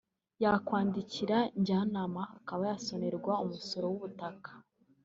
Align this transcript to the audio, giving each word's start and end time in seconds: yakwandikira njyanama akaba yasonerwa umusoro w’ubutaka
yakwandikira 0.43 1.37
njyanama 1.59 2.21
akaba 2.37 2.63
yasonerwa 2.71 3.33
umusoro 3.45 3.85
w’ubutaka 3.91 4.49